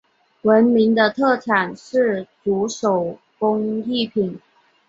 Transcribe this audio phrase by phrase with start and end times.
[0.41, 4.39] 闻名的特产是竹手工艺品。